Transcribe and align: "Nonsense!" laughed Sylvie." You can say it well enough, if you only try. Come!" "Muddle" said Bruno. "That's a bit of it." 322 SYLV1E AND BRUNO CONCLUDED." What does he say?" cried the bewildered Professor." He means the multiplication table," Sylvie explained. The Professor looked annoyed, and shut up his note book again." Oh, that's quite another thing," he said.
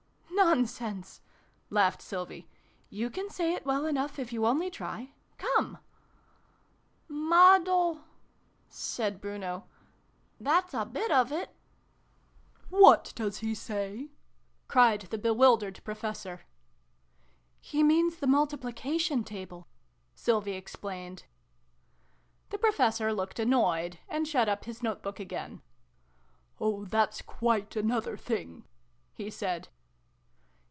"Nonsense!" 0.51 1.21
laughed 1.69 2.01
Sylvie." 2.01 2.49
You 2.99 3.11
can 3.11 3.29
say 3.29 3.53
it 3.53 3.63
well 3.63 3.85
enough, 3.85 4.17
if 4.17 4.33
you 4.33 4.47
only 4.47 4.71
try. 4.71 5.13
Come!" 5.37 5.77
"Muddle" 7.07 8.01
said 8.89 9.21
Bruno. 9.21 9.67
"That's 10.39 10.73
a 10.73 10.83
bit 10.83 11.11
of 11.11 11.31
it." 11.31 11.55
322 12.69 12.71
SYLV1E 12.71 12.77
AND 12.79 12.79
BRUNO 12.79 12.79
CONCLUDED." 12.81 12.81
What 12.81 13.13
does 13.15 13.37
he 13.37 13.53
say?" 13.55 14.09
cried 14.73 15.01
the 15.11 15.17
bewildered 15.19 15.79
Professor." 15.83 16.41
He 17.61 17.83
means 17.83 18.15
the 18.17 18.27
multiplication 18.27 19.23
table," 19.23 19.67
Sylvie 20.15 20.53
explained. 20.55 21.25
The 22.49 22.57
Professor 22.57 23.13
looked 23.13 23.39
annoyed, 23.39 23.99
and 24.09 24.27
shut 24.27 24.49
up 24.49 24.65
his 24.65 24.81
note 24.81 25.03
book 25.03 25.19
again." 25.19 25.61
Oh, 26.59 26.85
that's 26.85 27.21
quite 27.21 27.75
another 27.75 28.17
thing," 28.17 28.65
he 29.13 29.29
said. 29.29 29.69